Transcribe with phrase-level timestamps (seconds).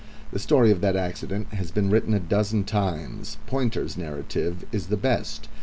[0.31, 3.37] The story of the accident has been written a dozen times.
[3.45, 5.47] Pointer's narrative is the best.